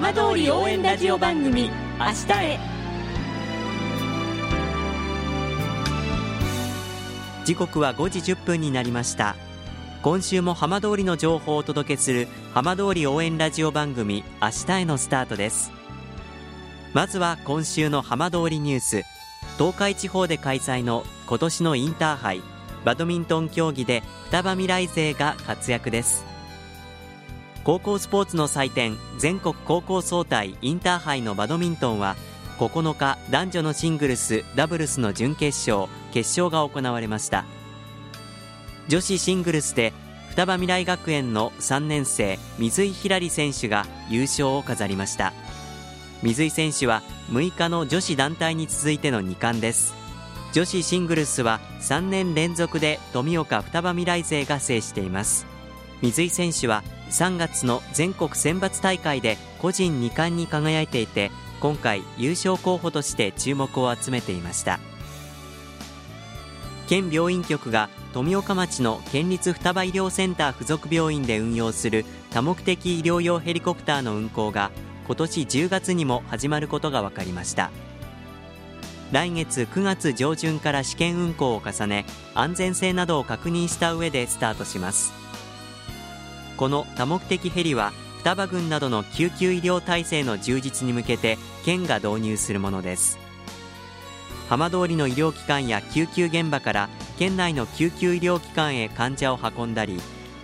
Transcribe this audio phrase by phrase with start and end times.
[0.00, 1.64] 浜通り応援ラジオ番組
[1.98, 2.58] 明日へ。
[7.44, 9.36] 時刻は5時1分になりました。
[10.00, 15.70] 今週も浜通りの情報をお届けする浜通り応援ラジオ番組明日へのスタートです。
[16.94, 19.02] まずは今週の浜通りニュース。
[19.58, 22.40] 東海地方で開催の今年のインターハイ
[22.86, 26.29] バドミントン競技で双葉未来勢が活躍です。
[27.62, 32.16] 高校スポーツの祭典全国高校総体インターハイのバドミントンは
[32.58, 37.44] 9日男女のシングルスダブルスの準決勝決勝が行われました。
[38.88, 39.92] 女子シングルスで
[40.30, 45.32] 双葉未来学園の3年生水井ひらり選手が優勝を飾りました。
[46.22, 49.94] 水井選手は6日の女子団体に続いての2冠です。
[50.52, 55.46] 女子シングルスは3年連続で富岡双葉未来勢が制しています。
[56.02, 61.30] 水井選手は3月の全国選抜大会で個人2冠に輝いていて
[61.60, 64.80] 今回優勝候補として注目を集めていました。
[66.88, 74.72] 県病院局が富岡町の県立双葉医療センター附属病院で運用する多目的医療用ヘリコプターの運航が
[75.06, 77.70] 今年10月にも始まることが分かりました。
[79.12, 85.12] 来月9月上旬から試験運航を重ね安全性などを確認した上でスタートします。
[86.60, 93.18] この多目的ヘリは双葉郡などの救急医療体制の充実に向けて県が導入するものです。
[94.50, 99.98] 浜通りの医療機関や救急現場から県内の救急医療機関へ患者を運んだり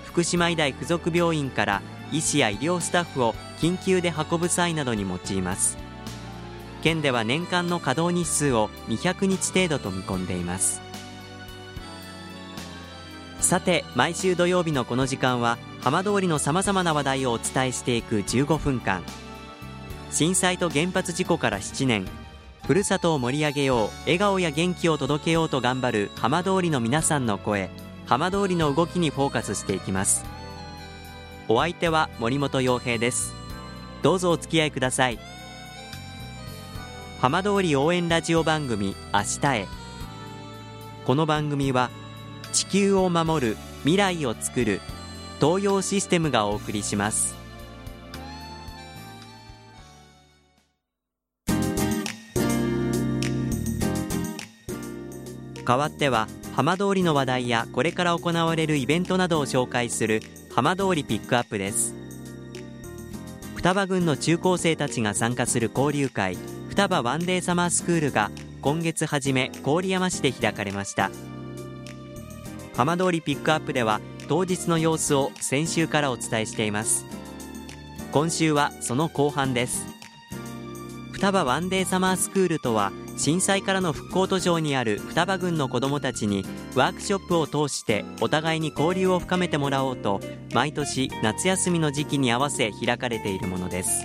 [0.06, 5.76] 福島医大附属病院から医師や医療スタッフを緊急で運ぶ際などに用います。
[6.82, 10.80] 県では年間の稼働日数を200日程度と見込んでいます。
[13.38, 19.04] さて毎週土曜日のこの時間は浜通りのさまざまな話題をお伝えしていく15分間。
[20.10, 22.08] 震災と原発事故から7年。
[22.66, 27.70] ふるさとを盛り上げよう笑顔や元気を届けようと頑張る浜通りの皆さんの声。
[28.04, 30.24] 浜通りの動きにフォーカスしていきます。
[31.46, 33.32] お相手は森本洋平です。
[34.02, 35.20] どうぞお付き合いください。
[37.20, 39.68] 浜通り応援ラジオ番組明日へ。
[41.04, 41.90] この番組は
[42.52, 44.80] 地球を守る未来をつくる
[45.40, 47.34] 東洋システムがお送りします。
[55.66, 60.22] 代わっては浜通りの話題やこれから行われるイベントなどを紹介する
[60.54, 61.94] 浜通りピックアップです。
[63.56, 66.38] 双葉郡の中高生たちが参加する交流会
[66.68, 68.30] 双葉ワンデーサマースクールが
[68.62, 71.10] 今月初め郡山市で開かれました。
[72.76, 77.06] 浜通りピックアップでは当日の様子を先週からお伝えしています。
[78.12, 79.86] 今週はその後半です。
[81.12, 86.44] 双葉ワンデーサマースクールとは震災からの復興途上にある双葉郡の子どもたちに
[86.74, 90.20] ワークショップを通してお互いに交流を深めてもらおうと
[90.52, 94.04] 毎年夏休みの時期に合わせ開かれているものです。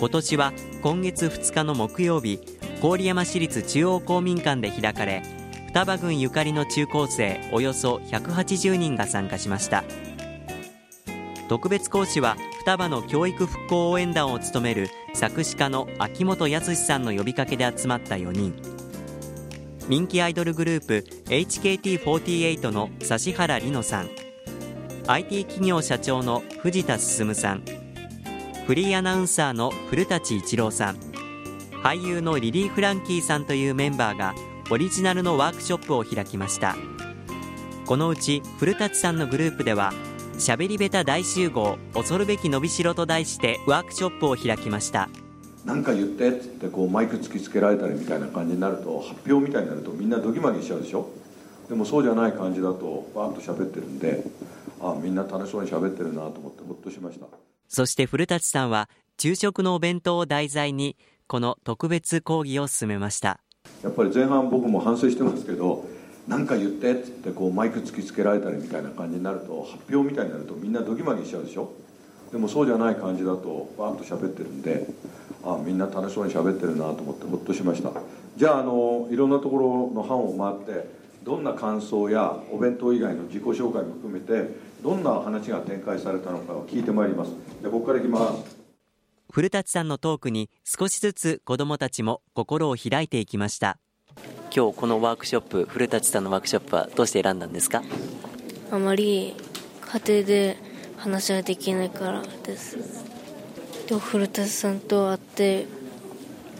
[0.00, 0.52] 今年は
[0.82, 2.40] 今月2日の木曜日
[2.80, 5.22] 郡山市立中央公民館で開かれ
[5.70, 9.84] 双葉郡ゆかりの中高生およそ180人が参加しました。
[11.48, 18.52] 特別講師は双葉の教育復興応援団を務める作詞家の秋元康さんの呼びかけで集まった4人。
[19.88, 24.10] 人気アイドルグループ HKT48 の指原莉乃さん。
[25.06, 27.62] IT 企業社長の藤田進さん。
[28.66, 30.96] フリーアナウンサーの古舘一郎さん。
[31.84, 34.34] 俳優のリリー・フランキーさんというメンバーが
[34.72, 36.76] オリジナルのワークショップを開きました。
[37.86, 39.92] このうち古舘さんのグループでは
[40.38, 45.08] しゃべりベタ大集合恐るべき伸びしろと題してワークショップを開きました。
[45.64, 51.10] 何か言ってっつってこうマイク突きつけられたりみたいな感じになると発表みたいになるとみんなドギマギしちゃうでしょ？
[51.68, 54.22] でもそうじゃない感じだとバーッと喋ってるんで
[54.80, 57.26] あみんな楽しそうに喋ってるなと思ってほっとしました。
[57.66, 58.88] そして古舘さんは
[59.18, 60.96] 昼食のお弁当を題材に
[61.26, 63.40] この特別講義を進めました
[63.82, 65.86] やっぱり前半僕も反省してますけど
[66.28, 71.72] 何か言ってっつってこうマイク突きつけられたりみたいな感じになると発表みたいになるとみんなドギマギしちゃうでしょ？
[72.30, 74.86] でもそうじゃない感じだとバーッと喋ってるんで
[75.42, 77.90] あみんな楽しそうに喋ってるなと思ってほっとしました。
[78.36, 80.88] じゃああのいろんなところの班を回って
[81.24, 87.30] どんな感想やお弁当以外の自己紹介も含めてどんな話が展開されたのかを聞いてまいります。
[87.60, 88.59] じゃあここからいきます。
[89.32, 93.78] 古舘さんのトークに少しずつ子どもたちも心を開いていきました。
[94.54, 97.82] 今日このワークショップ古舘さんのワークショップはどうして選んだんですか？
[98.72, 99.36] あまり
[99.80, 100.56] 家庭で
[100.96, 102.76] 話ができないからです。
[103.86, 105.66] でも古田さんと会って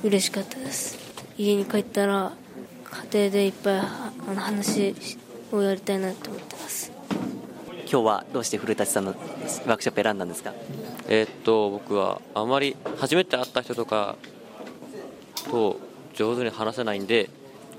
[0.05, 0.97] 嬉しかったです。
[1.37, 2.33] 家に帰ったら
[3.13, 4.95] 家庭でいっぱいあの話
[5.51, 6.93] をやりたいなと思ってます。
[7.93, 10.55] 今日はどうして古舘さんのワークショップ選んだんですか？
[11.09, 14.15] えー、っと僕はあまり初めて会った人とか
[15.51, 15.81] と
[16.15, 17.29] 上手に話せないんで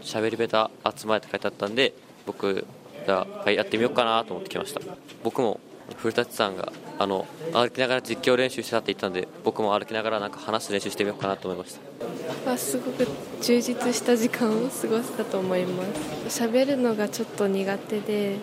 [0.02, 1.94] 喋り下手集まれって書いてあったんで
[2.26, 2.66] 僕
[3.08, 4.82] が、はい、やってみようかなと思ってきました。
[5.24, 5.62] 僕も
[5.96, 11.78] 古舘さんがあの歩きながら実況練習してたって言ったんで僕も歩きながらなんか話す練習してみようかなと思いまし
[12.46, 12.58] た。
[12.58, 13.08] すごく
[13.42, 15.84] 充実した時間を過ごせたと思いま
[16.28, 16.44] す。
[16.44, 18.36] 喋るのがちょっと苦手で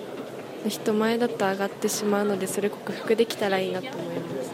[0.66, 4.50] 人前だと上がってしまうのでそれ克服できたらいいなと思います。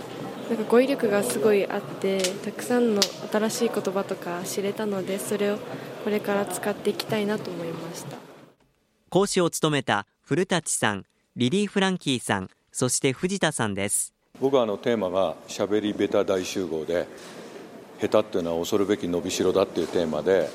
[0.50, 3.02] なんか語彙力がすごいあってたくさんの
[3.32, 5.58] 新しい言葉とか知れたのでそれを
[6.04, 8.18] これから使っていきたいなと思いました。
[9.08, 11.04] 講師を務めた古舘さん
[11.36, 14.12] リリー・フランキーさんそして藤田さんです。
[14.40, 17.06] 僕はあのテーマが「しゃべりベタ大集合で」
[18.00, 20.50] で下手っていうのは恐るべき伸びしろだっていうテーマで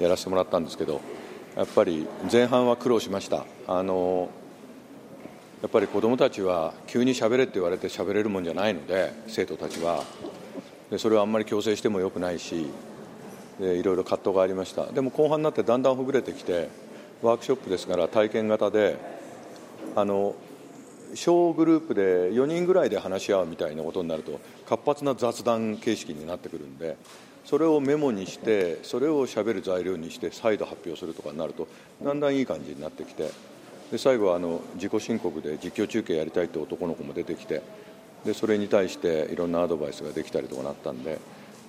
[0.00, 1.00] やらせてもらったんですけど
[1.54, 3.44] やっぱり前半は苦労しました。
[3.68, 4.30] あの
[5.62, 10.04] やっぱり子どもたちは急にしゃべれって言われてしゃべれるもんじゃないので生徒たちは。
[10.90, 12.66] でそれはあんまり強制してもよくないし
[13.58, 14.86] でいろいろ葛藤がありました。
[14.86, 16.68] でも後半になってだんだんほぐれてきて
[17.22, 18.98] ワークショップですから体験型で
[19.94, 20.34] あの
[21.14, 26.96] 小グループで4人ぐらいで話し合うみたいなことになると活発な雑談形式になってくるんで
[27.44, 31.68] それをメモにしてそれをしゃべる材料にして再度発表するとかになると
[32.02, 33.30] だんだんいい感じになってきて
[33.92, 37.62] で最後はあの自己申告で実況中継やりたいって男の子も出てきて
[38.24, 41.18] でそれに対していろんなアドバイスができたりとかなったんで、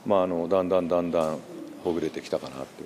[0.06, 1.40] まあ、あのだんだんだんだん
[1.84, 2.86] ほぐれてきたかなって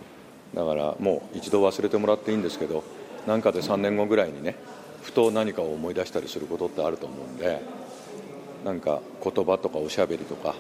[0.56, 2.84] だからもう一度忘れてもらっていいんですけど
[3.28, 4.56] なんかで3年後ぐらいにね
[5.04, 7.62] ふと何かを思い出したりすることってあると思うんで
[8.66, 10.56] なんか言葉とかおしゃべりとか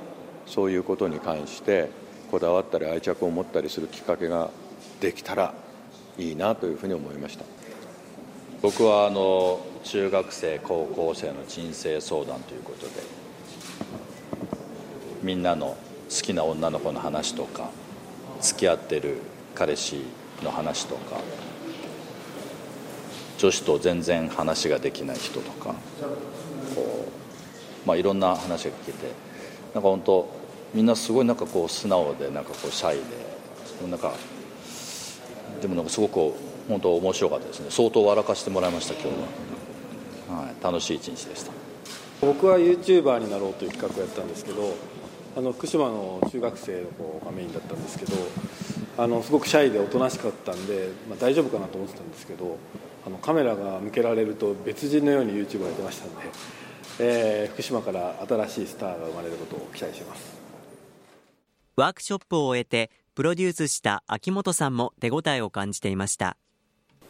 [0.45, 1.89] そういうことに関して
[2.29, 4.51] こだわったり愛着を持ったりするきっかけが
[5.01, 5.55] できたら
[6.19, 7.66] いいなというふうに思いました。
[8.61, 12.91] 僕はあの中学生高校生の人生相談ということで
[15.21, 15.77] みんなの
[16.09, 17.69] 好きな女の子の話とか
[18.41, 19.17] 付き合ってる
[19.53, 20.01] 彼氏
[20.43, 21.17] の話とか
[23.37, 25.75] 女子と全然話ができない人とか
[26.75, 27.07] こ
[27.85, 29.11] う、まあ、いろんな話が聞けて
[29.75, 30.29] なんか本当
[30.73, 34.13] みんなすごいなんかこう素直でなんかこうシャイでなんか
[35.67, 36.33] でもなんかすごく
[36.69, 37.67] 本当面白かったですね。
[37.69, 39.07] 相当笑かしてもらいました今日
[40.31, 41.51] は、はい、楽しい一日でした。
[42.21, 44.73] 僕は YouTuber になろうという企画をやったんですけど
[45.35, 48.13] あの福島の中学生の子がメインだったんですけど
[48.97, 52.57] あのすごくシャイでおとなしかったんで、まあ、大丈夫かなと思ってたんですけど
[53.05, 56.15] あのカメラが向けられると別人のように YouTube やってましたんで、
[56.99, 60.37] えー、福島から新しいスターが生まれることを期待しています。
[61.75, 66.37] ワークショップを終えてプロデュースした秋元さんも手応えを感じていました。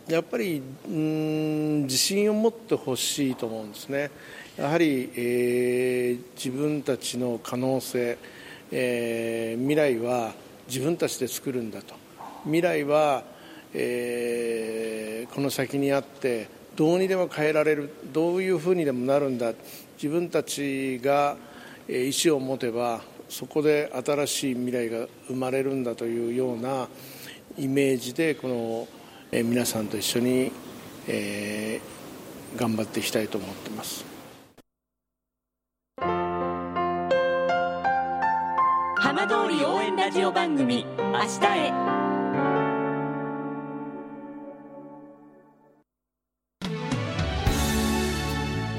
[0.08, 4.10] やっぱりうん自信を持ってほしいと思うんですね。
[4.56, 8.18] やはり、えー、自分たちの可能性、
[8.72, 10.32] えー、未来は
[10.70, 11.94] 自分たちで作るんだと。
[12.46, 13.26] 未来は
[13.74, 19.52] えー、この先にあってどうにでも変えられるどういうふうにでもなるんだ。
[19.98, 21.36] 自分たちが
[21.90, 26.88] 意思を持てばそこで新しい未来が生まれるんだというような
[27.58, 28.88] イメージでこの、
[29.32, 30.52] え、皆さんと一緒に、
[31.08, 34.06] えー、頑張っていきたいと思ってます。
[39.00, 41.72] 浜通り応援ラジオ番組「明日へ」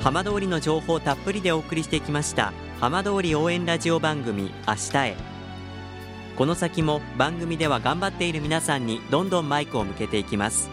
[0.03, 5.17] 浜通りの情報たっぷりでお送りしてきました浜通り応援ラジオ番組明日へ。
[6.37, 10.71] この先も番組では頑張っている皆さんにどんどんマイクを向けていきます。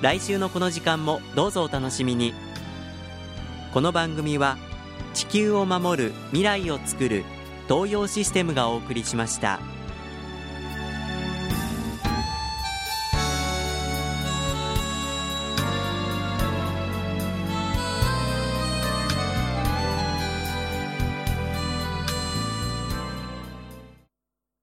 [0.00, 2.32] 来週のこの時間もどうぞお楽しみに。
[3.74, 4.56] この番組は
[5.12, 7.24] 地球を守る未来をつくる
[7.68, 9.60] 東洋システムがお送りしました。